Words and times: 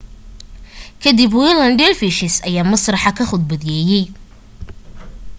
ka 1.01 1.09
dib 1.17 1.31
whirling 1.37 1.75
dervishes 1.81 2.35
ayaa 2.47 2.69
masraxa 2.71 3.17
ka 3.17 3.23
khudbeeyay 3.29 4.05